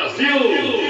[0.00, 0.89] Brasil!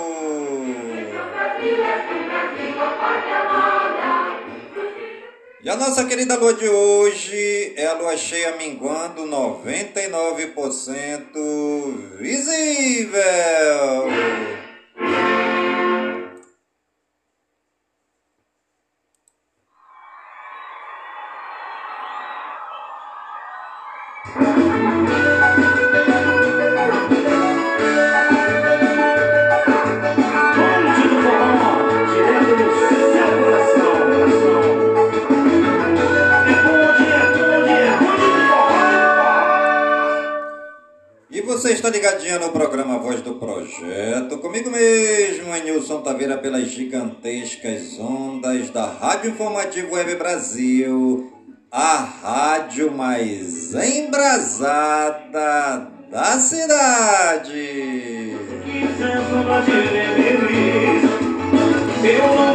[5.63, 13.21] E a nossa querida lua de hoje é a lua cheia minguando 99% visível.
[49.01, 51.33] Rádio Informativo Web Brasil,
[51.71, 57.57] a rádio mais embrasada da cidade.
[62.03, 62.50] Eu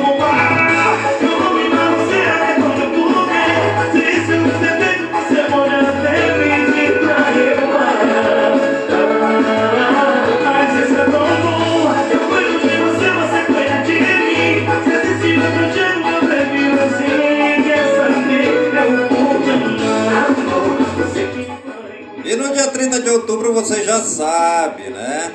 [23.66, 25.32] você já sabe, né?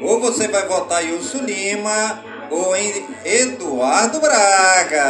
[0.00, 5.04] Ou você vai votar em Wilson Lima ou em Eduardo Braga.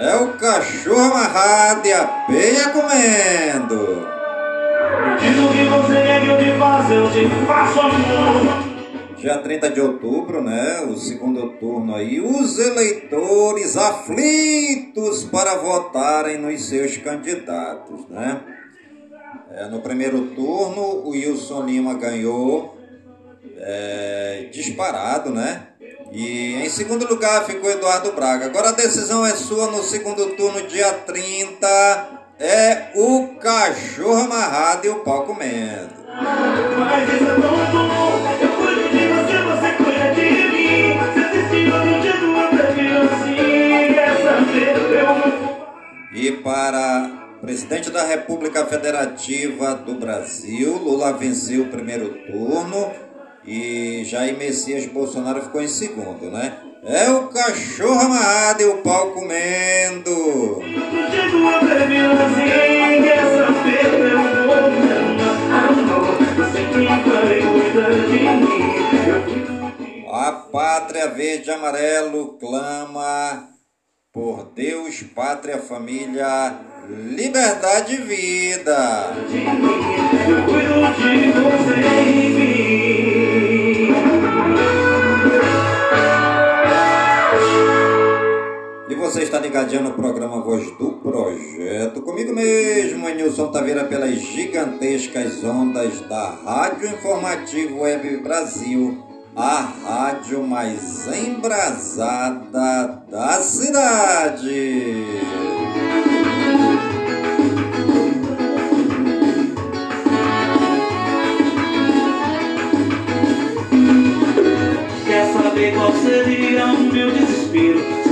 [0.00, 4.08] É o cachorro amarrado e a peia comendo.
[5.20, 8.65] Diz o que você quer que eu te faça, eu te faço amor.
[9.26, 10.82] Dia 30 de outubro, né?
[10.88, 18.40] O segundo turno aí, os eleitores aflitos para votarem nos seus candidatos, né?
[19.50, 22.78] É, no primeiro turno, o Wilson Lima ganhou
[23.58, 25.70] é, disparado, né?
[26.12, 28.46] E em segundo lugar ficou Eduardo Braga.
[28.46, 31.66] Agora a decisão é sua no segundo turno, dia 30.
[32.38, 35.96] É o cachorro amarrado e o pau comendo.
[36.14, 38.55] Mas isso é
[46.32, 52.90] Para presidente da República Federativa do Brasil, Lula venceu o primeiro turno
[53.44, 56.58] e Jair Messias Bolsonaro ficou em segundo, né?
[56.84, 60.62] É o cachorro amarrado e o pau comendo.
[70.12, 73.55] A pátria verde e amarelo clama
[74.16, 76.58] por Deus, pátria, família,
[76.88, 79.12] liberdade e vida.
[88.88, 95.44] E você está ligadinho no programa Voz do Projeto, comigo mesmo, Nilson Taveira, pelas gigantescas
[95.44, 99.05] ondas da Rádio Informativo Web Brasil,
[99.36, 105.04] a rádio mais embrasada da cidade.
[115.06, 118.05] Quer saber qual seria o meu desespero?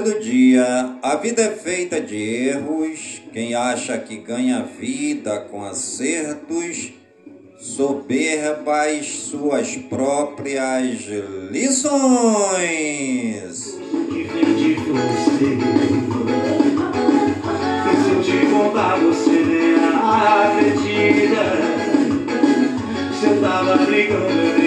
[0.00, 3.22] Do dia: A vida é feita de erros.
[3.32, 6.92] Quem acha que ganha vida com acertos,
[7.58, 11.06] soberbas suas próprias
[11.50, 11.90] lições.
[14.10, 15.50] que.
[17.86, 21.44] E se eu te contar, você nem acredita.
[23.12, 24.59] Você tava brigando,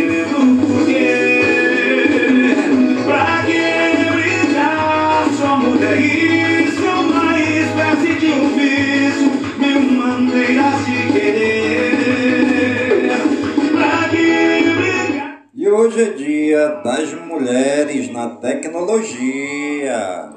[15.94, 20.30] hoje é dia das mulheres na tecnologia.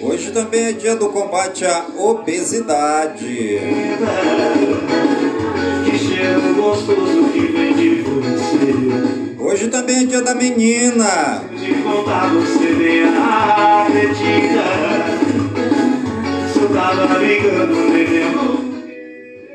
[0.00, 3.60] Hoje também é dia do combate à obesidade.
[9.38, 11.44] Hoje também é dia da menina.
[16.60, 18.61] Eu tava lembro.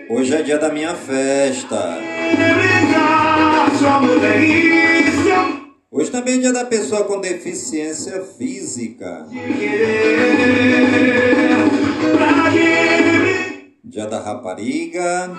[0.10, 2.00] Hoje é dia da minha festa.
[5.92, 9.28] Hoje também é dia da pessoa com deficiência física.
[13.84, 15.30] Dia da rapariga.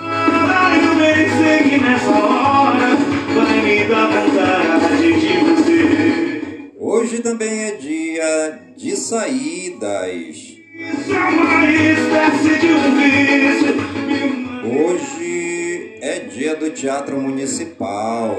[6.78, 10.58] Hoje também é dia de saídas.
[10.78, 14.07] Isso é uma espécie de um vício.
[14.64, 18.36] Hoje é dia do Teatro Municipal.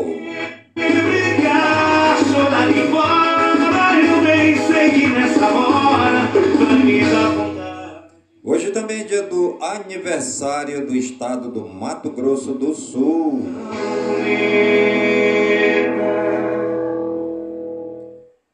[8.43, 13.43] Hoje também é dia do aniversário do estado do Mato Grosso do Sul.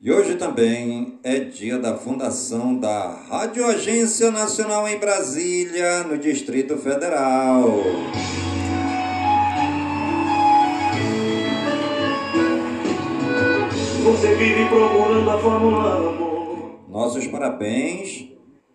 [0.06, 6.78] E hoje também é dia da fundação da Rádio Agência Nacional em Brasília, no Distrito
[6.78, 7.64] Federal.
[14.04, 16.80] Você vive procurando a fórmula amor.
[16.88, 18.28] Nossos parabéns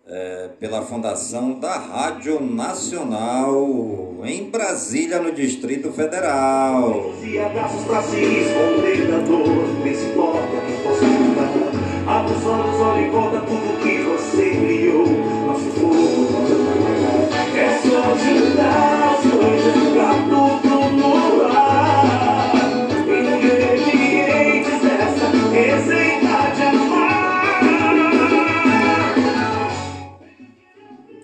[0.05, 7.13] é, pela fundação da Rádio Nacional em Brasília, no Distrito Federal.
[7.23, 10.07] E abraços pra se esconder da dor Nesse
[12.11, 15.07] Abre os olhos, olha e conta tudo que você criou.
[15.47, 16.27] Nosso povo
[17.55, 22.51] É só juntar as coisas pra tudo mudar.
[23.07, 27.21] Ingredientes dessa receita de amar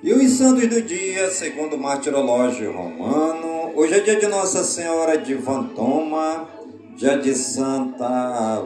[0.01, 3.73] E os santos do dia, segundo o martirológio romano.
[3.75, 6.47] Hoje é dia de Nossa Senhora de Vantoma,
[6.95, 8.65] dia de Santa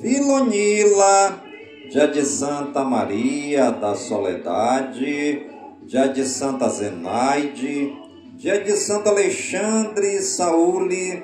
[0.00, 1.42] Filonila,
[1.90, 5.46] dia de Santa Maria da Soledade,
[5.82, 7.94] dia de Santa Zenaide,
[8.38, 11.22] dia de Santo Alexandre Saúli,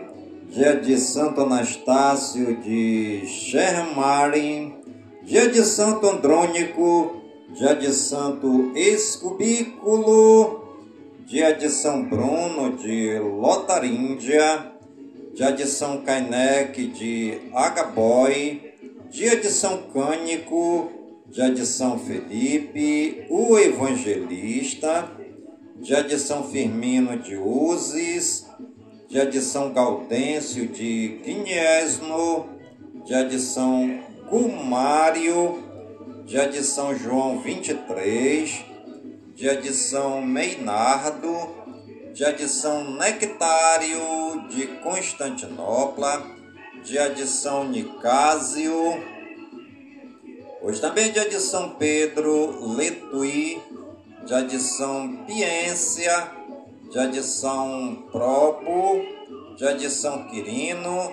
[0.50, 4.74] dia de Santo Anastácio de Shermarin,
[5.22, 7.22] dia de Santo Andrônico,
[7.54, 10.66] dia de Santo Escubículo,
[11.24, 14.70] dia de São Bruno de Lotaríndia,
[15.34, 18.65] dia de São Kainek de Agabói,
[19.10, 20.90] dia de São Cânico,
[21.28, 25.10] dia de São Felipe, o Evangelista,
[25.80, 28.46] dia de São Firmino de Uzes,
[29.08, 32.46] dia de São Gaudêncio de Guinhesno,
[33.04, 35.62] dia de São Gumário,
[36.24, 38.64] dia de São João 23,
[39.34, 41.30] dia de São Meinardo,
[42.12, 46.35] dia de São Nectário de Constantinopla,
[46.86, 49.02] dia de São Nicásio,
[50.62, 53.60] hoje também é dia de São Pedro Letui,
[54.24, 56.30] dia de São Piência,
[56.92, 59.04] dia de São Probo,
[59.56, 61.12] dia de São Quirino,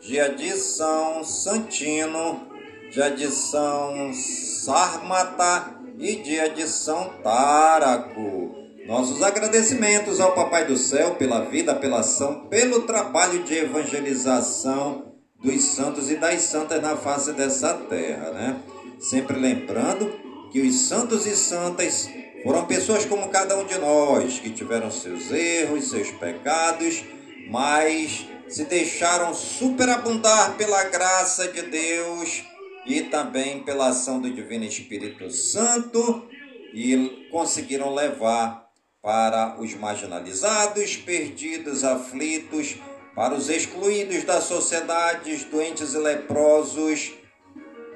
[0.00, 2.48] dia de São Santino,
[2.90, 8.54] dia de São Sármata e dia de São Táraco.
[8.86, 15.09] Nossos agradecimentos ao Papai do Céu pela vida, pela ação, pelo trabalho de evangelização
[15.42, 18.60] dos santos e das santas na face dessa terra, né?
[18.98, 20.12] Sempre lembrando
[20.52, 22.08] que os santos e santas
[22.42, 27.02] foram pessoas como cada um de nós, que tiveram seus erros, seus pecados,
[27.48, 32.44] mas se deixaram superabundar pela graça de Deus
[32.86, 36.28] e também pela ação do Divino Espírito Santo
[36.74, 38.68] e conseguiram levar
[39.02, 42.76] para os marginalizados, perdidos, aflitos,
[43.20, 47.12] para os excluídos da sociedade, doentes e leprosos,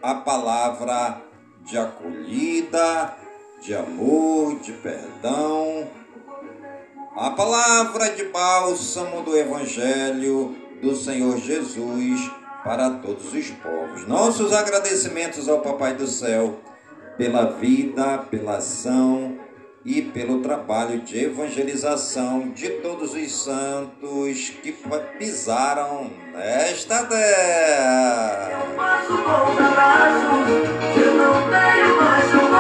[0.03, 1.19] a palavra
[1.63, 3.17] de acolhida,
[3.63, 5.89] de amor, de perdão,
[7.17, 12.31] a palavra de bálsamo do Evangelho do Senhor Jesus
[12.63, 14.07] para todos os povos.
[14.07, 16.61] Nossos agradecimentos ao Papai do Céu
[17.17, 19.39] pela vida, pela ação
[19.85, 24.75] e pelo trabalho de evangelização de todos os santos que
[25.19, 28.51] pisaram nesta terra.
[28.51, 29.13] Eu faço
[30.97, 32.51] eu não tenho mais um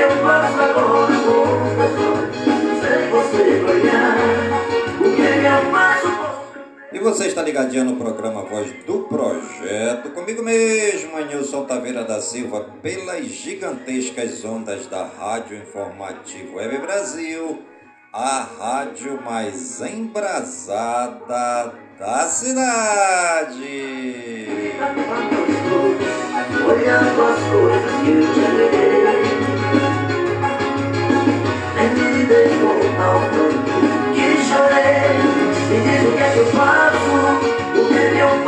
[0.00, 1.17] eu faço agora
[7.08, 13.24] você está ligadinho no programa Voz do Projeto, comigo mesmo, Nilson Taveira da Silva, pelas
[13.24, 17.62] gigantescas ondas da Rádio Informativo Web Brasil,
[18.12, 23.56] a rádio mais embrasada da cidade.
[34.14, 35.48] que chorei.
[35.68, 36.97] Me diz o que é que eu faço,
[38.18, 38.38] é.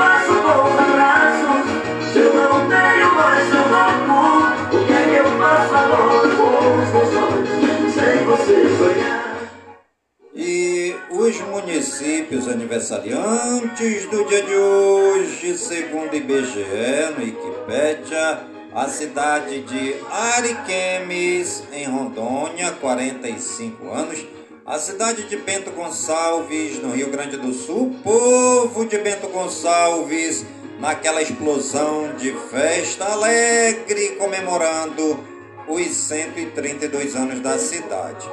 [10.34, 18.40] E os municípios aniversariantes do dia de hoje, segundo IBGE, no Wikipédia,
[18.74, 24.39] a cidade de Ariquemes, em Rondônia, 45 anos.
[24.66, 30.44] A cidade de Bento Gonçalves, no Rio Grande do Sul, povo de Bento Gonçalves,
[30.78, 35.18] naquela explosão de festa alegre, comemorando
[35.66, 38.30] os 132 anos da cidade.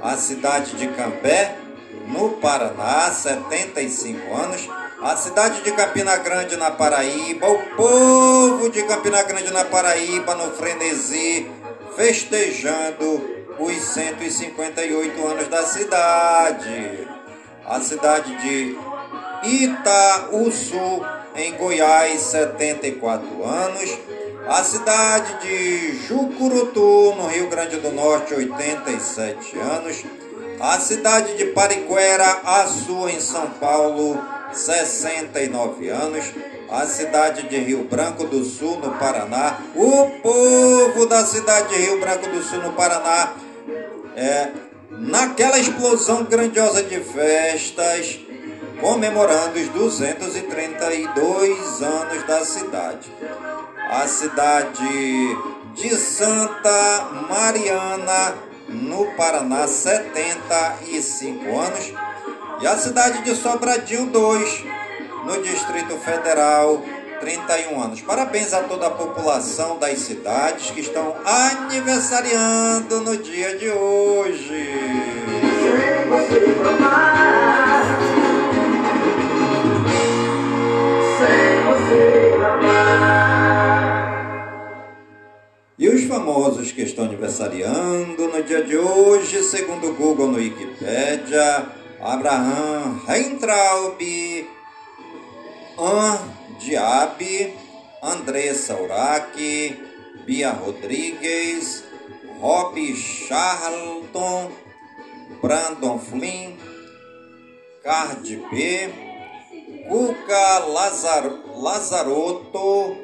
[0.00, 1.56] A cidade de Cambé,
[2.06, 4.68] no Paraná, 75 anos,
[5.02, 10.52] a cidade de Campina Grande, na Paraíba, o povo de Campina Grande, na Paraíba, no
[10.52, 11.50] frenesi,
[11.96, 17.08] festejando os 158 anos da cidade.
[17.64, 18.76] A cidade de
[19.42, 23.98] Itaúsu, em Goiás, 74 anos.
[24.48, 30.04] A cidade de Jucurutu, no Rio Grande do Norte, 87 anos.
[30.60, 34.22] A cidade de Pariquera, Açu, em São Paulo,
[34.52, 36.24] 69 anos.
[36.70, 39.58] A cidade de Rio Branco do Sul, no Paraná.
[39.74, 43.34] O povo da cidade de Rio Branco do Sul, no Paraná,
[44.16, 44.48] é,
[44.90, 48.18] naquela explosão grandiosa de festas,
[48.80, 53.12] comemorando os 232 anos da cidade
[53.88, 55.36] a cidade
[55.74, 58.34] de Santa Mariana,
[58.68, 61.94] no Paraná, 75 anos.
[62.60, 64.64] E a cidade de Sobradinho, 2,
[65.24, 66.82] no Distrito Federal,
[67.20, 68.00] 31 anos.
[68.02, 74.70] Parabéns a toda a população das cidades que estão aniversariando no dia de hoje.
[85.78, 91.66] E os famosos que estão aniversariando no dia de hoje, segundo o Google no Wikipedia,
[92.00, 94.00] Abraham Heintraub,
[95.78, 96.35] An
[96.66, 97.22] Diab,
[98.02, 99.38] Andressa Urach,
[100.26, 101.84] Bia Rodrigues,
[102.42, 104.50] Rob Charlton,
[105.40, 106.58] Brandon Flynn,
[107.84, 108.90] Cardi B,
[109.86, 112.98] Cuca Lazar, Lazarotto,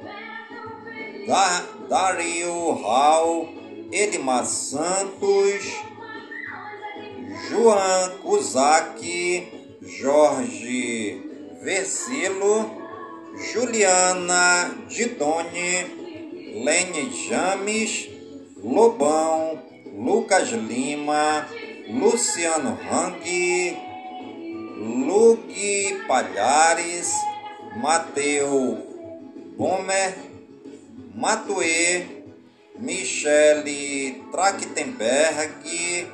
[1.28, 3.47] da, Dario Hall,
[3.92, 5.62] Edmar Santos,
[7.49, 8.99] Joan Kuzak,
[10.02, 11.23] Jorge
[11.62, 12.81] Versilo,
[13.42, 15.84] Juliana Didone,
[16.64, 18.08] Lene James,
[18.62, 19.58] Lobão,
[19.92, 21.49] Lucas Lima,
[21.88, 23.76] Luciano Hang,
[24.78, 27.11] Lug Palhares,
[27.76, 28.78] Mateu
[29.58, 30.14] Bomer,
[31.14, 32.25] Matue,
[32.78, 36.08] Michele Trachtenberg,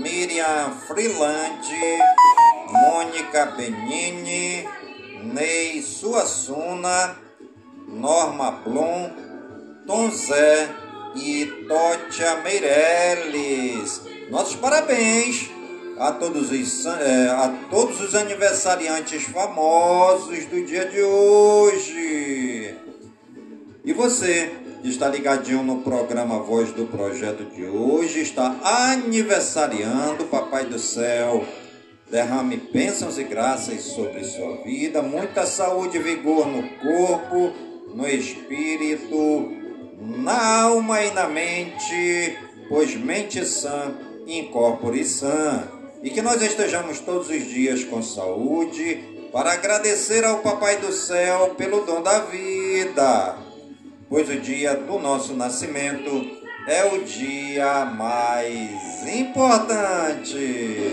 [0.00, 1.64] Miriam Freeland,
[2.70, 4.66] Mônica Benini,
[5.32, 7.16] Ney Suassuna,
[7.88, 9.10] Norma Blum,
[9.86, 10.68] Tom Zé
[11.14, 14.02] e Tótia Meirelles.
[14.30, 15.50] Nossos parabéns
[15.98, 22.74] a todos os, eh, a todos os aniversariantes famosos do dia de hoje.
[23.84, 24.52] E você
[24.82, 31.44] que está ligadinho no programa Voz do Projeto de hoje, está aniversariando, Papai do Céu.
[32.10, 37.52] Derrame bênçãos e graças sobre sua vida, muita saúde e vigor no corpo,
[37.94, 39.52] no espírito,
[40.00, 42.38] na alma e na mente,
[42.68, 43.94] pois mente sã,
[44.26, 45.68] incorpore sã.
[46.02, 51.54] E que nós estejamos todos os dias com saúde para agradecer ao Papai do Céu
[51.56, 53.46] pelo dom da vida
[54.08, 60.92] pois o dia do nosso nascimento é o dia mais importante.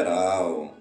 [0.00, 0.74] Geral.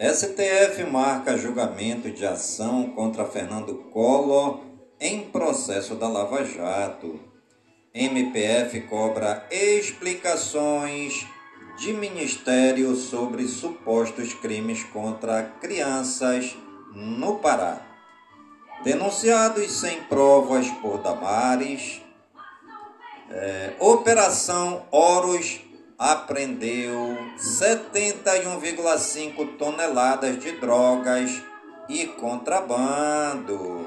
[0.00, 4.60] STF marca julgamento de ação contra Fernando Collor
[4.98, 7.20] em processo da Lava Jato.
[7.92, 11.26] MPF cobra explicações
[11.78, 16.56] de ministério sobre supostos crimes contra crianças
[16.94, 17.82] no Pará.
[18.84, 22.00] Denunciados sem provas por Damares,
[23.30, 25.60] é, Operação Horus
[25.98, 31.42] apreendeu 71,5 toneladas de drogas
[31.88, 33.86] e contrabando.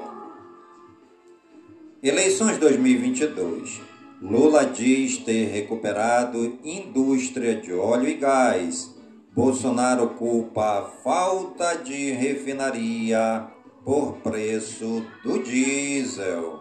[2.02, 3.80] Eleições 2022.
[4.20, 8.92] Lula diz ter recuperado indústria de óleo e gás.
[9.32, 13.46] Bolsonaro culpa a falta de refinaria
[13.84, 16.59] por preço do diesel.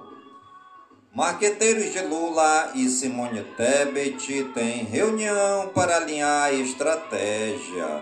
[1.19, 8.01] Marqueteiros de Lula e Simone Tebet têm reunião para alinhar estratégia.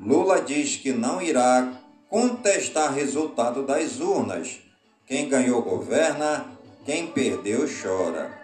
[0.00, 1.74] Lula diz que não irá
[2.08, 4.58] contestar resultado das urnas.
[5.06, 6.44] Quem ganhou governa,
[6.84, 8.36] quem perdeu chora.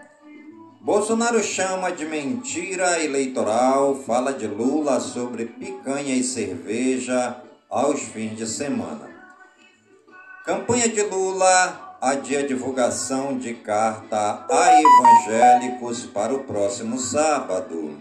[0.80, 8.46] Bolsonaro chama de mentira eleitoral, fala de Lula sobre picanha e cerveja aos fins de
[8.46, 9.10] semana.
[10.44, 17.96] Campanha de Lula adia divulgação de carta a evangélicos para o próximo sábado.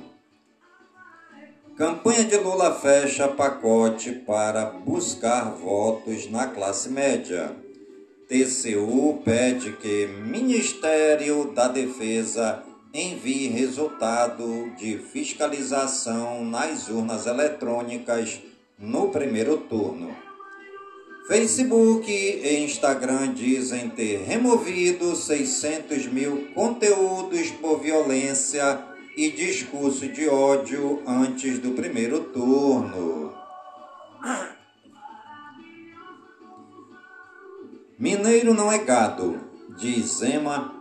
[1.78, 7.56] Campanha de Lula fecha pacote para buscar votos na classe média.
[8.28, 12.62] TCU pede que Ministério da Defesa
[12.94, 18.42] envie resultado de fiscalização nas urnas eletrônicas
[18.78, 20.23] no primeiro turno.
[21.26, 28.84] Facebook e Instagram dizem ter removido 600 mil conteúdos por violência
[29.16, 33.34] e discurso de ódio antes do primeiro turno.
[37.98, 39.40] Mineiro não é gado,
[39.78, 40.74] diz Zema,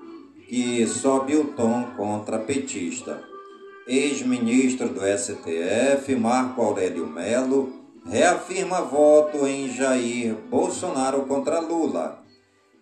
[0.48, 3.22] que sobe o tom contra petista.
[3.86, 12.18] Ex-ministro do STF, Marco Aurélio Melo, reafirma voto em Jair Bolsonaro contra Lula.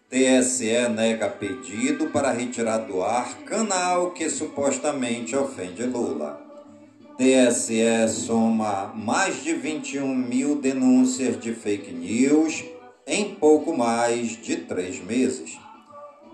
[0.09, 6.41] TSE nega pedido para retirar do ar canal que supostamente ofende Lula.
[7.17, 12.65] TSE soma mais de 21 mil denúncias de fake news
[13.07, 15.59] em pouco mais de três meses.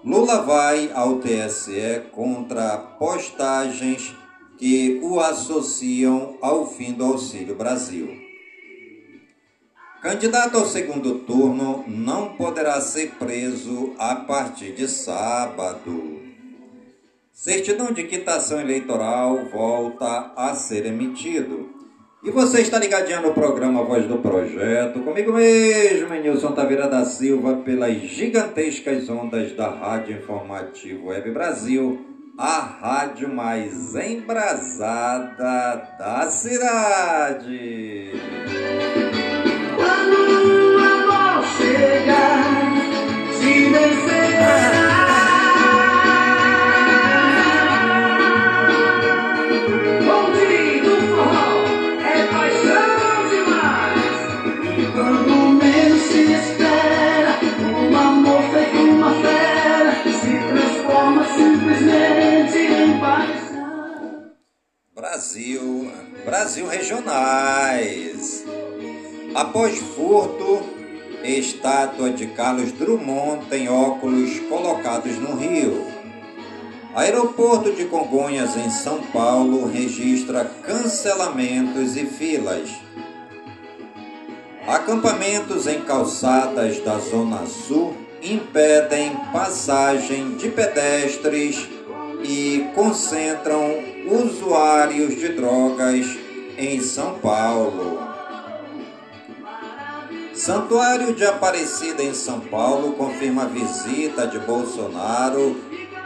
[0.05, 4.15] Lula vai ao TSE contra postagens
[4.57, 8.26] que o associam ao fim do Auxílio Brasil.
[10.07, 16.23] Candidato ao segundo turno não poderá ser preso a partir de sábado.
[17.33, 21.71] Certidão de quitação eleitoral volta a ser emitido.
[22.23, 27.57] E você está ligadinho no programa Voz do Projeto, comigo mesmo, Nilson Taveira da Silva,
[27.65, 31.99] pelas gigantescas ondas da Rádio Informativo Web Brasil,
[32.39, 38.13] a rádio mais embrasada da cidade.
[65.17, 65.91] Brasil,
[66.25, 68.45] Brasil Regionais.
[69.35, 70.76] Após furto,
[71.31, 75.87] estátua de Carlos Drummond tem óculos colocados no Rio.
[76.95, 82.71] Aeroporto de Congonhas, em São Paulo, registra cancelamentos e filas.
[84.67, 91.69] Acampamentos em calçadas da Zona Sul impedem passagem de pedestres
[92.25, 96.07] e concentram usuários de drogas
[96.57, 98.16] em São Paulo.
[100.47, 105.61] Santuário de Aparecida em São Paulo confirma a visita de Bolsonaro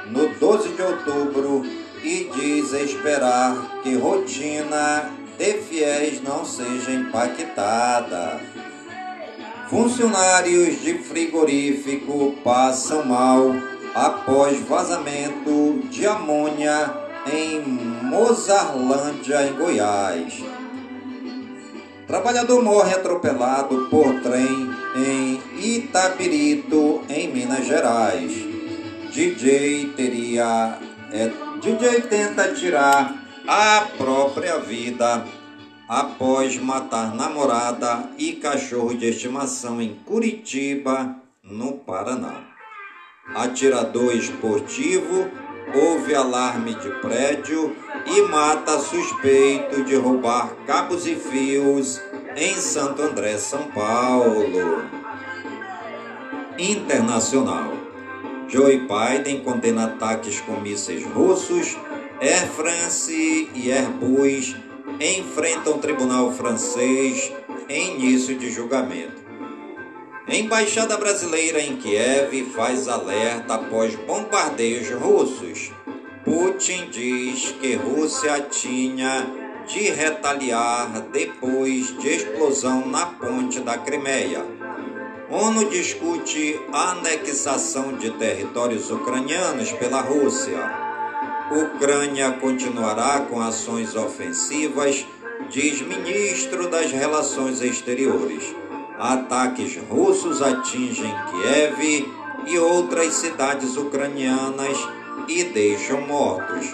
[0.06, 1.62] no 12 de outubro
[2.02, 8.40] e diz esperar que rotina de fiéis não seja impactada.
[9.68, 13.44] Funcionários de frigorífico passam mal
[13.94, 16.90] após vazamento de amônia
[17.30, 20.59] em Mozarlândia, em Goiás.
[22.10, 25.40] Trabalhador morre atropelado por trem em
[25.76, 28.32] Itabirito, em Minas Gerais.
[29.12, 30.76] DJ teria.
[31.12, 33.14] é, DJ tenta tirar
[33.46, 35.24] a própria vida
[35.88, 42.40] após matar namorada e cachorro de estimação em Curitiba, no Paraná.
[43.36, 45.30] Atirador esportivo
[45.74, 52.00] houve alarme de prédio e mata suspeito de roubar cabos e fios
[52.36, 54.84] em Santo André, São Paulo.
[56.58, 57.72] Internacional.
[58.48, 61.76] Joe Biden condena ataques com mísseis russos.
[62.20, 64.56] Air France e Airbus
[65.00, 67.32] enfrentam tribunal francês
[67.68, 69.19] em início de julgamento.
[70.32, 75.72] Embaixada brasileira em Kiev faz alerta após bombardeios russos.
[76.24, 79.26] Putin diz que Rússia tinha
[79.66, 84.46] de retaliar depois de explosão na ponte da Crimeia.
[85.28, 90.58] ONU discute a anexação de territórios ucranianos pela Rússia.
[91.50, 95.04] Ucrânia continuará com ações ofensivas,
[95.48, 98.59] diz ministro das Relações Exteriores.
[99.00, 102.06] Ataques russos atingem Kiev
[102.46, 104.76] e outras cidades ucranianas
[105.26, 106.66] e deixam mortos.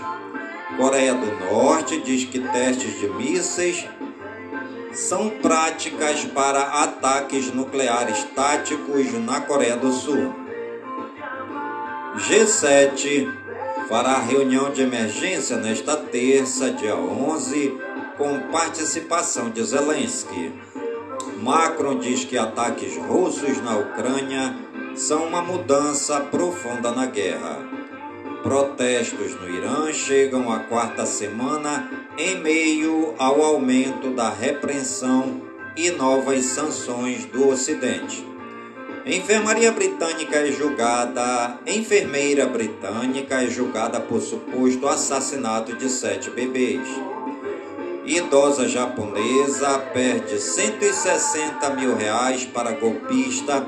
[0.77, 3.87] Coreia do Norte diz que testes de mísseis
[4.93, 10.35] são práticas para ataques nucleares táticos na Coreia do Sul.
[12.17, 13.33] G7
[13.89, 17.79] fará reunião de emergência nesta terça, dia 11,
[18.19, 20.66] com participação de Zelensky.
[21.43, 24.57] Macron diz que ataques russos na Ucrânia
[24.95, 27.59] são uma mudança profunda na guerra.
[28.43, 35.43] Protestos no Irã chegam à quarta semana em meio ao aumento da repreensão
[35.77, 38.25] e novas sanções do Ocidente.
[39.05, 41.59] Enfermaria britânica é julgada.
[41.67, 46.89] Enfermeira britânica é julgada por suposto assassinato de sete bebês.
[48.07, 53.67] Idosa japonesa perde 160 mil reais para golpista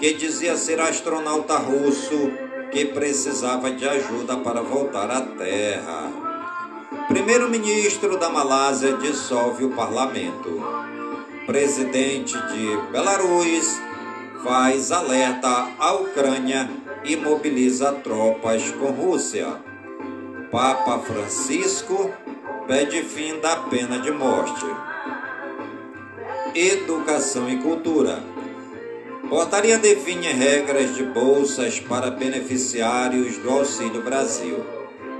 [0.00, 2.32] que dizia ser astronauta russo
[2.72, 6.10] que precisava de ajuda para voltar à Terra.
[7.06, 10.58] Primeiro-ministro da Malásia dissolve o parlamento.
[11.44, 13.78] Presidente de Belarus
[14.42, 16.70] faz alerta à Ucrânia
[17.04, 19.48] e mobiliza tropas com Rússia.
[20.50, 22.10] Papa Francisco
[22.66, 24.64] pede fim da pena de morte.
[26.54, 28.22] Educação e cultura.
[29.28, 34.64] Portaria define regras de bolsas para beneficiários do Auxílio Brasil.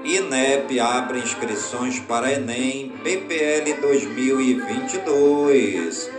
[0.04, 6.11] INEP abre inscrições para Enem PPL 2022.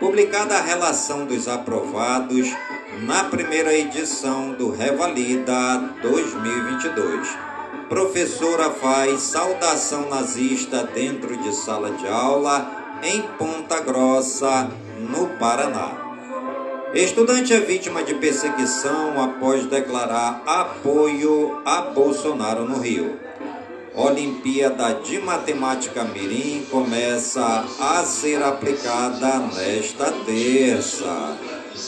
[0.00, 2.48] Publicada a relação dos aprovados
[3.02, 7.47] na primeira edição do Revalida 2022.
[7.88, 15.92] Professora faz saudação nazista dentro de sala de aula em Ponta Grossa, no Paraná.
[16.92, 23.18] Estudante é vítima de perseguição após declarar apoio a Bolsonaro no Rio.
[23.94, 31.38] Olimpíada de Matemática Mirim começa a ser aplicada nesta terça.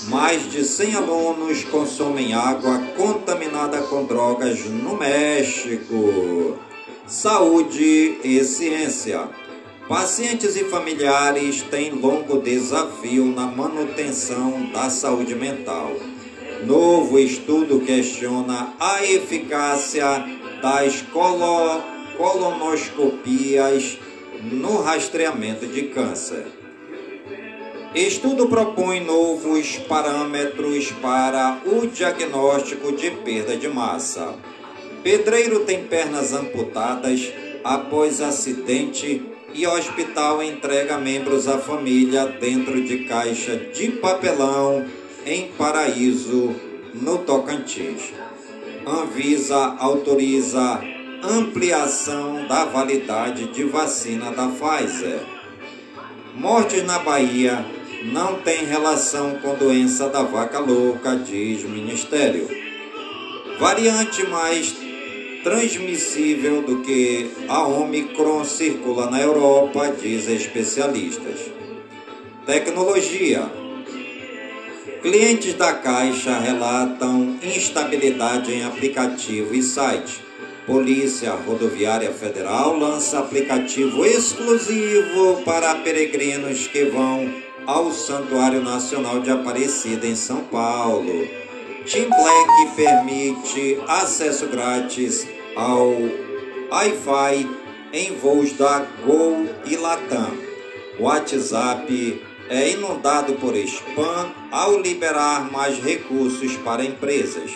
[0.09, 6.59] Mais de 100 alunos consomem água contaminada com drogas no México.
[7.07, 9.29] Saúde e ciência.
[9.89, 15.93] Pacientes e familiares têm longo desafio na manutenção da saúde mental.
[16.65, 20.25] Novo estudo questiona a eficácia
[20.63, 21.83] das colo
[22.17, 23.99] colonoscopias
[24.43, 26.60] no rastreamento de câncer.
[27.95, 34.33] Estudo propõe novos parâmetros para o diagnóstico de perda de massa.
[35.03, 37.33] Pedreiro tem pernas amputadas
[37.65, 39.21] após acidente
[39.53, 44.87] e hospital entrega membros à família dentro de caixa de papelão
[45.27, 46.55] em Paraíso,
[46.95, 48.13] no Tocantins.
[48.87, 50.81] Anvisa autoriza
[51.25, 55.21] ampliação da validade de vacina da Pfizer.
[56.37, 62.49] Mortes na Bahia não tem relação com doença da vaca louca, diz Ministério.
[63.59, 64.75] Variante mais
[65.43, 71.41] transmissível do que a Omicron circula na Europa, diz especialistas.
[72.47, 73.51] Tecnologia.
[75.03, 80.23] Clientes da Caixa relatam instabilidade em aplicativo e site.
[80.67, 90.05] Polícia Rodoviária Federal lança aplicativo exclusivo para peregrinos que vão ao Santuário Nacional de Aparecida
[90.05, 91.29] em São Paulo.
[91.89, 95.93] Team Black permite acesso grátis ao
[96.69, 97.49] Wi-Fi
[97.93, 100.33] em voos da Gol e Latam.
[100.99, 107.53] O WhatsApp é inundado por spam ao liberar mais recursos para empresas.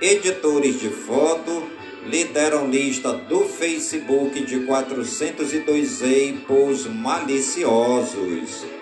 [0.00, 1.64] Editores de foto
[2.06, 8.81] lideram lista do Facebook de 402 Apples maliciosos.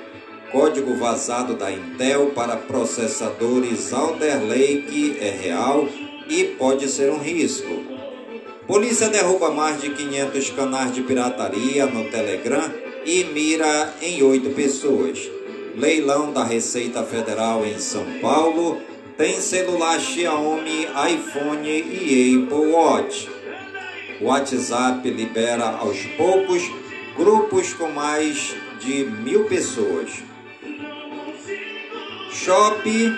[0.50, 5.88] Código vazado da Intel para processadores Alder Lake é real
[6.28, 7.68] e pode ser um risco.
[8.66, 12.68] Polícia derruba mais de 500 canais de pirataria no Telegram
[13.04, 15.30] e mira em oito pessoas.
[15.76, 18.78] Leilão da Receita Federal em São Paulo
[19.16, 23.28] tem celular Xiaomi, iPhone e Apple Watch.
[24.20, 26.62] O WhatsApp libera aos poucos
[27.16, 30.29] grupos com mais de mil pessoas.
[32.32, 33.12] Shopee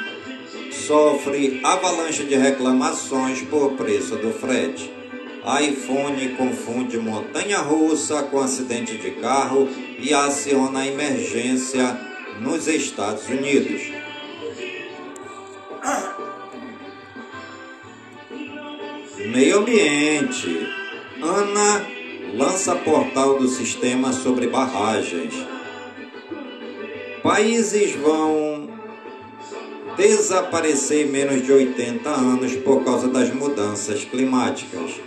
[0.70, 4.90] sofre avalanche de reclamações por preço do frete.
[5.61, 11.98] iPhone confunde montanha russa com acidente de carro e aciona a emergência
[12.40, 13.83] nos Estados Unidos.
[19.31, 20.68] Meio ambiente.
[21.22, 21.87] Ana
[22.35, 25.35] lança portal do sistema sobre barragens.
[27.22, 28.62] Países vão
[29.97, 35.01] desaparecer em menos de 80 anos por causa das mudanças climáticas.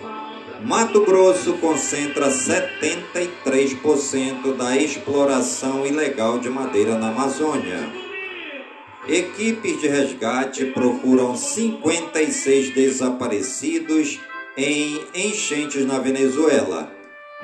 [0.63, 7.87] Mato Grosso concentra 73% da exploração ilegal de madeira na Amazônia.
[9.07, 14.19] Equipes de resgate procuram 56 desaparecidos
[14.57, 16.91] em enchentes na Venezuela.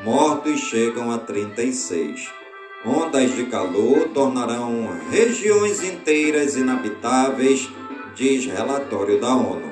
[0.04, 2.41] Mortos chegam a 36.
[2.84, 7.70] Ondas de calor tornarão regiões inteiras inabitáveis,
[8.16, 9.72] diz relatório da ONU.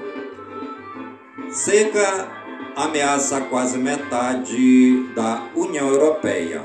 [1.50, 2.28] Seca
[2.76, 6.62] ameaça quase metade da União Europeia.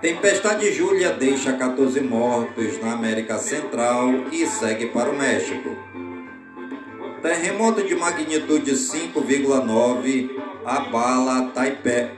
[0.00, 5.70] Tempestade Júlia deixa 14 mortos na América Central e segue para o México.
[7.20, 10.30] Terremoto de magnitude 5,9
[10.64, 12.10] abala Taipei,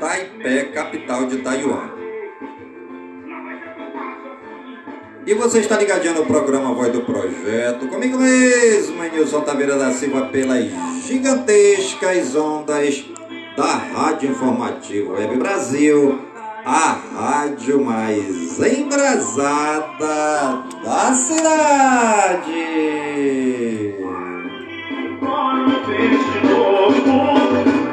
[0.00, 1.97] Taipei, capital de Taiwan.
[5.28, 10.22] E você está ligadinho no programa Voz do Projeto, comigo mesmo, Nilson Taveira da Silva,
[10.28, 10.64] pelas
[11.06, 13.04] gigantescas ondas
[13.54, 16.18] da Rádio Informativo Web Brasil,
[16.64, 22.48] a rádio mais embrasada da cidade.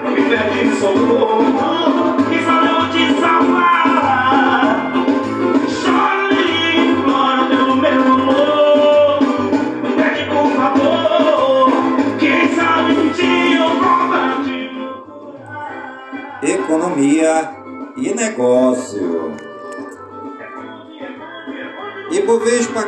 [0.06, 1.45] Me pede socorro,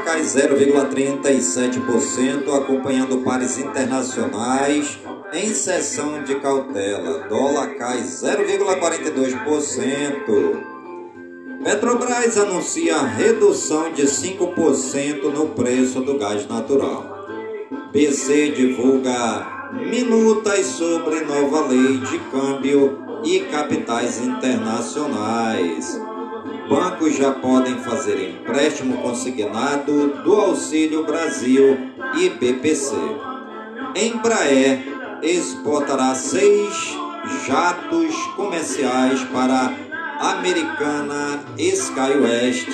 [0.04, 5.00] Cai 0,37%, acompanhando pares internacionais
[5.34, 7.28] em sessão de cautela.
[7.28, 10.64] Dólar cai 0,42%.
[11.64, 17.18] Petrobras anuncia redução de 5% no preço do gás natural.
[17.92, 26.00] BC divulga minutas sobre nova lei de câmbio e capitais internacionais.
[26.68, 31.78] Bancos já podem fazer empréstimo consignado do Auxílio Brasil
[32.16, 32.94] e BPC.
[33.96, 34.84] Embraer
[35.22, 36.98] exportará seis
[37.48, 39.74] jatos comerciais para
[40.20, 42.68] americana SkyWest.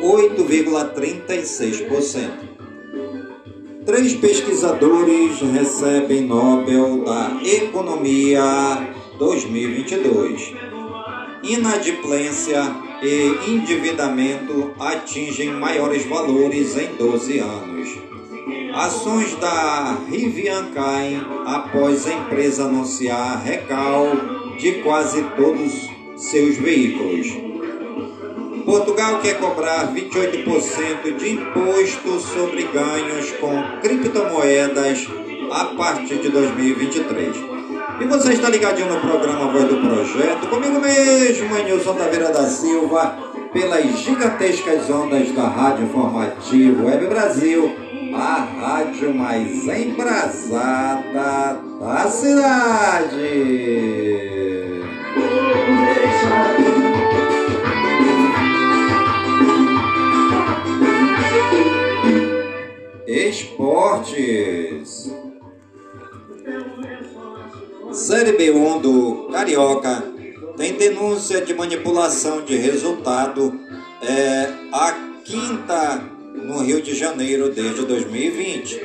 [0.02, 2.53] 8,36%.
[3.86, 10.54] Três pesquisadores recebem Nobel da Economia 2022.
[11.42, 12.62] Inadimplência
[13.02, 17.90] e endividamento atingem maiores valores em 12 anos.
[18.74, 24.06] Ações da Rivian caem após a empresa anunciar recal
[24.58, 27.53] de quase todos seus veículos.
[28.64, 35.06] Portugal quer cobrar 28% de imposto sobre ganhos com criptomoedas
[35.52, 37.36] a partir de 2023.
[38.00, 43.16] E você está ligadinho no programa Voz do Projeto, comigo mesmo, Nilson Taveira da Silva,
[43.52, 47.70] pelas gigantescas ondas da Rádio Informativo Web Brasil,
[48.14, 53.22] a rádio mais embrasada da cidade.
[63.34, 65.12] Esportes.
[67.92, 70.04] Série B1 do Carioca
[70.56, 73.58] tem denúncia de manipulação de resultado.
[74.02, 74.92] É a
[75.24, 76.00] quinta
[76.34, 78.80] no Rio de Janeiro desde 2020.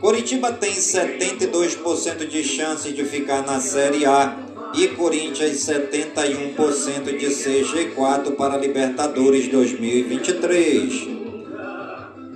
[0.00, 4.38] Curitiba tem 72% de chance de ficar na Série A
[4.74, 11.17] e Corinthians 71% de ser G4 para Libertadores 2023.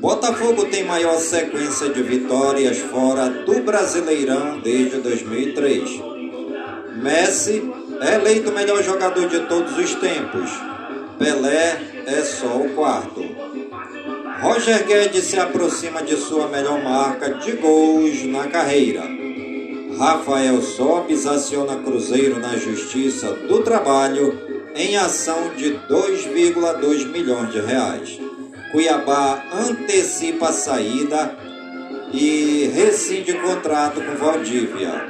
[0.02, 6.00] Botafogo tem maior sequência de vitórias fora do Brasileirão desde 2003.
[6.96, 7.62] Messi
[8.00, 10.50] é eleito o melhor jogador de todos os tempos.
[11.20, 13.24] Pelé é só o quarto.
[14.40, 19.04] Roger Guedes se aproxima de sua melhor marca de gols na carreira.
[19.96, 24.36] Rafael Sobes aciona Cruzeiro na Justiça do Trabalho
[24.74, 28.31] em ação de 2,2 milhões de reais.
[28.72, 31.36] Cuiabá antecipa a saída
[32.10, 35.06] e rescinde contrato com Valdívia.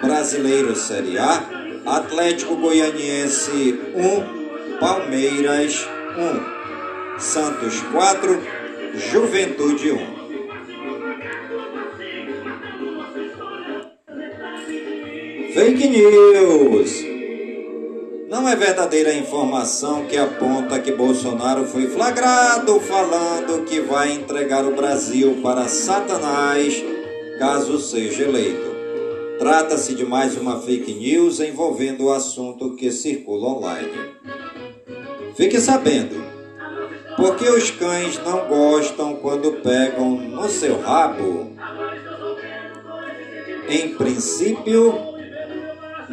[0.00, 1.46] Brasileiro Série A,
[1.84, 5.86] Atlético Goianiense 1, Palmeiras
[7.16, 8.42] 1, Santos 4,
[8.94, 10.14] Juventude 1.
[15.52, 17.13] Fake News.
[18.34, 24.64] Não é verdadeira a informação que aponta que Bolsonaro foi flagrado falando que vai entregar
[24.64, 26.82] o Brasil para Satanás
[27.38, 28.74] caso seja eleito.
[29.38, 34.16] Trata-se de mais uma fake news envolvendo o assunto que circula online.
[35.36, 36.20] Fique sabendo,
[37.14, 41.52] porque os cães não gostam quando pegam no seu rabo?
[43.68, 45.13] Em princípio,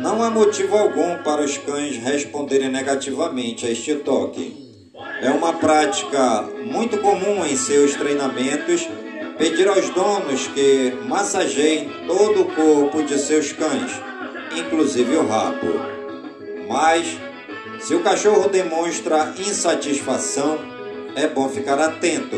[0.01, 4.91] não há motivo algum para os cães responderem negativamente a este toque.
[5.21, 8.89] É uma prática muito comum em seus treinamentos
[9.37, 13.91] pedir aos donos que massageiem todo o corpo de seus cães,
[14.57, 15.67] inclusive o rabo.
[16.67, 17.19] Mas,
[17.79, 20.57] se o cachorro demonstra insatisfação,
[21.15, 22.37] é bom ficar atento.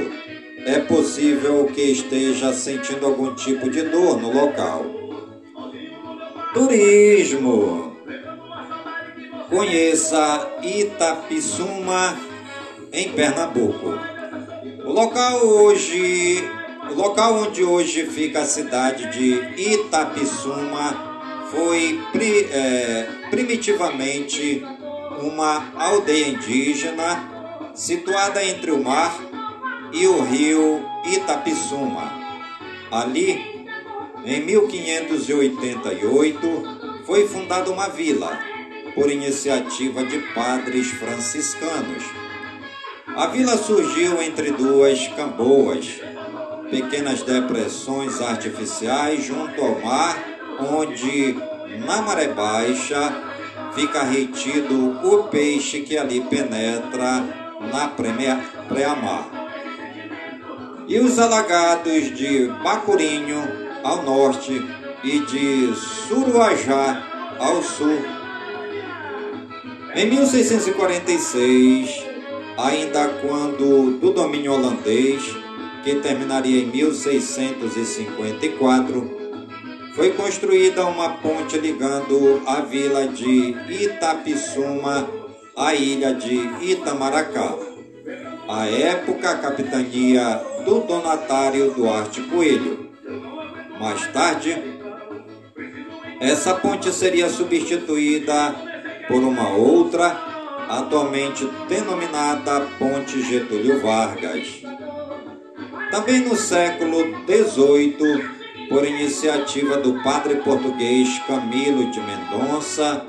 [0.66, 5.03] É possível que esteja sentindo algum tipo de dor no local.
[6.54, 7.98] Turismo.
[9.50, 12.16] Conheça Itapissuma
[12.92, 14.00] em Pernambuco.
[14.86, 16.44] O local hoje,
[16.92, 22.00] o local onde hoje fica a cidade de Itapissuma foi
[22.52, 24.64] é, primitivamente
[25.22, 29.20] uma aldeia indígena situada entre o mar
[29.92, 32.12] e o rio Itapissuma.
[32.92, 33.53] Ali
[34.26, 38.40] em 1588, foi fundada uma vila,
[38.96, 42.06] por iniciativa de padres franciscanos.
[43.16, 46.00] A vila surgiu entre duas camboas,
[46.70, 50.18] pequenas depressões artificiais junto ao mar,
[50.60, 51.36] onde,
[51.86, 53.12] na maré baixa,
[53.76, 57.22] fica retido o peixe que ali penetra
[57.72, 59.30] na pré-mar.
[60.88, 64.66] E os alagados de Bacurinho ao norte
[65.04, 67.04] e de Suruajá
[67.40, 68.00] ao sul.
[69.96, 72.04] Em 1646,
[72.58, 75.22] ainda quando do domínio holandês,
[75.84, 79.24] que terminaria em 1654,
[79.94, 85.08] foi construída uma ponte ligando a vila de Itapissuma
[85.56, 86.34] à ilha de
[86.72, 87.56] Itamaracá.
[88.48, 92.93] À época, a capitania do donatário Duarte Coelho.
[93.84, 94.56] Mais tarde,
[96.22, 98.56] essa ponte seria substituída
[99.10, 100.08] por uma outra,
[100.70, 104.62] atualmente denominada Ponte Getúlio Vargas.
[105.92, 113.06] Também no século XVIII, por iniciativa do padre português Camilo de Mendonça,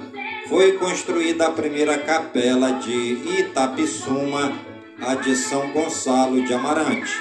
[0.49, 4.53] foi construída a primeira capela de Itapissuma,
[5.01, 7.12] a de São Gonçalo de Amarante.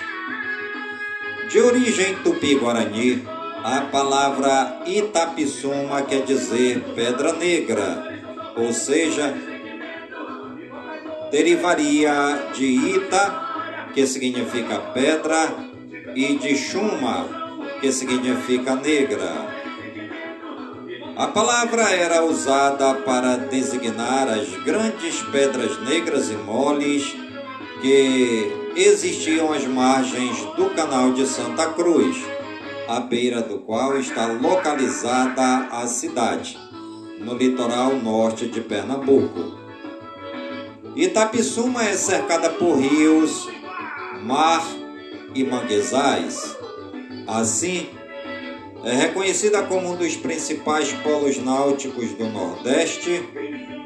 [1.51, 3.32] De origem tupi-guarani,
[3.63, 8.21] a palavra Itapissuma quer dizer pedra negra,
[8.57, 9.33] ou seja,
[11.31, 15.47] derivaria de Ita, que significa pedra,
[16.13, 17.25] e de Chuma,
[17.79, 19.31] que significa negra.
[21.15, 27.15] A palavra era usada para designar as grandes pedras negras e moles
[27.81, 32.32] que existiam às margens do canal de Santa Cruz
[32.87, 36.57] à beira do qual está localizada a cidade,
[37.19, 39.57] no litoral norte de Pernambuco.
[40.95, 43.47] Itapissuma é cercada por rios,
[44.23, 44.63] mar
[45.33, 46.57] e manguezais.
[47.25, 47.87] Assim,
[48.83, 53.23] é reconhecida como um dos principais polos náuticos do Nordeste,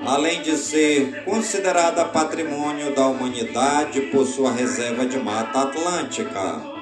[0.05, 6.76] além de ser considerada patrimônio da humanidade por sua reserva de mata atlântica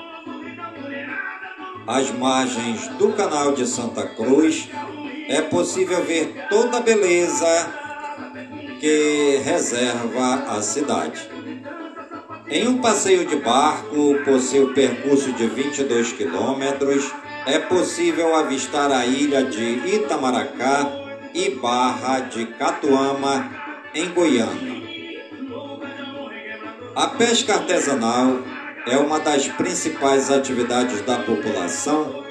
[1.88, 4.70] às margens do canal de Santa Cruz,
[5.28, 7.46] é possível ver toda a beleza
[8.80, 11.30] que reserva a cidade.
[12.48, 17.12] Em um passeio de barco por seu percurso de 22 quilômetros,
[17.46, 20.92] é possível avistar a ilha de Itamaracá
[21.34, 23.52] e Barra de Catuama,
[23.94, 24.76] em Goiânia.
[26.96, 28.40] A pesca artesanal
[28.88, 32.26] é uma das principais atividades da população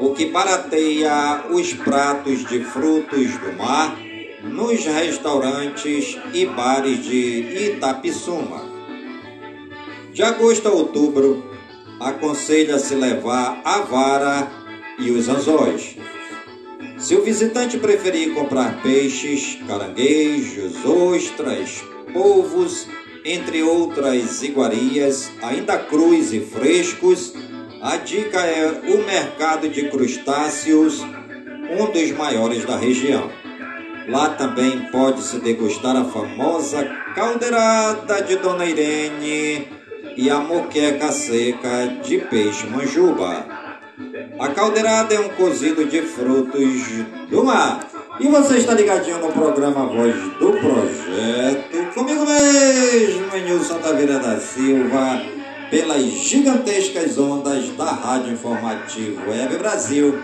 [0.00, 3.96] o que barateia os pratos de frutos do mar
[4.42, 8.64] nos restaurantes e bares de Itapissuma.
[10.12, 11.44] De agosto a outubro,
[12.00, 14.50] aconselha-se levar a vara
[14.98, 15.96] e os anzóis.
[16.96, 22.88] Se o visitante preferir comprar peixes, caranguejos, ostras, polvos,
[23.24, 27.34] entre outras iguarias, ainda crus e frescos,
[27.82, 33.30] a dica é o mercado de crustáceos, um dos maiores da região.
[34.08, 39.68] Lá também pode-se degustar a famosa caldeirada de Dona Irene
[40.16, 43.46] e a moqueca seca de peixe manjuba.
[44.38, 46.82] A caldeirada é um cozido de frutos
[47.28, 47.86] do mar.
[48.18, 51.69] E você está ligadinho no programa Voz do Projeto,
[52.00, 55.20] comigo mesmo, Nilson Taveira da Silva,
[55.70, 60.18] pelas gigantescas ondas da Rádio Informativo Web Brasil,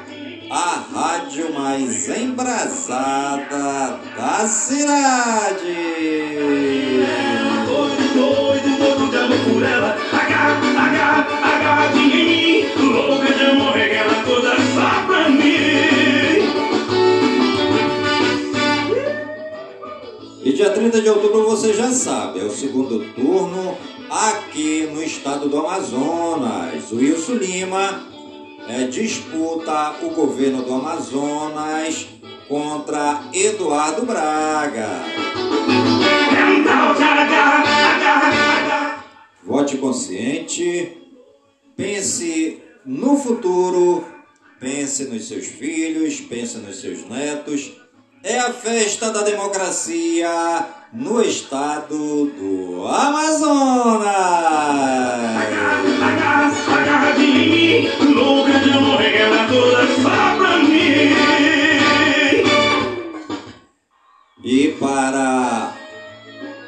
[0.50, 5.76] a rádio mais embrasada da cidade.
[20.90, 23.76] 30 de outubro você já sabe, é o segundo turno
[24.08, 26.92] aqui no estado do Amazonas.
[26.92, 28.06] O Wilson Lima
[28.68, 32.06] é, disputa o governo do Amazonas
[32.46, 35.02] contra Eduardo Braga.
[39.44, 40.98] Vote consciente,
[41.76, 44.04] pense no futuro,
[44.60, 47.72] pense nos seus filhos, pense nos seus netos.
[48.22, 54.06] É a festa da democracia no estado do Amazonas.
[64.42, 65.74] E para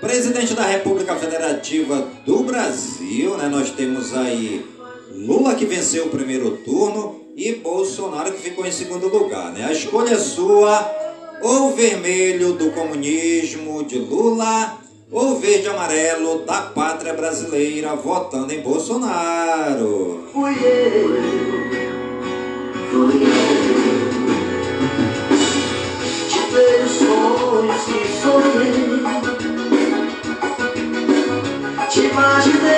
[0.01, 4.65] presidente da República Federativa do Brasil, né, nós temos aí
[5.11, 9.53] Lula que venceu o primeiro turno e Bolsonaro que ficou em segundo lugar.
[9.53, 9.65] Né?
[9.65, 10.81] A escolha é sua,
[11.41, 14.79] ou vermelho do comunismo de Lula,
[15.11, 20.29] ou verde amarelo da pátria brasileira votando em Bolsonaro.
[20.33, 21.09] Fui eu,
[22.91, 23.69] fui eu.
[26.29, 28.89] Te sonhos que sonhei.
[31.89, 32.78] Te imaginei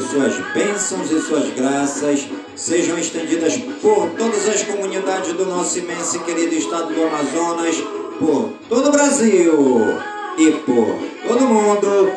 [0.00, 6.20] suas bênçãos e suas graças sejam estendidas por todas as comunidades do nosso imenso e
[6.20, 7.82] querido estado do Amazonas,
[8.18, 9.98] por todo o Brasil
[10.38, 12.12] e por todo mundo,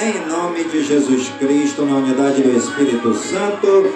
[0.00, 3.92] em nome de Jesus Cristo, na unidade do Espírito Santo.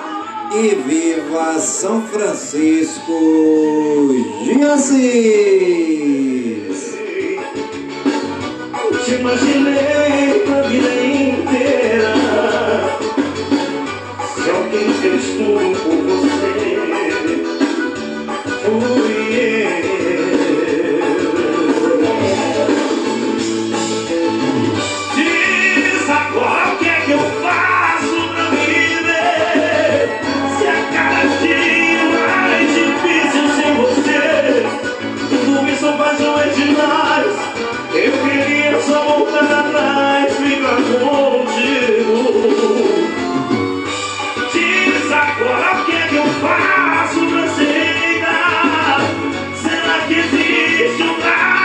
[0.54, 3.10] E viva São Francisco
[4.44, 4.94] de Assis!
[9.04, 11.03] Te imaginei
[15.44, 17.44] Se alguém fez tudo por você
[18.64, 19.23] Tudo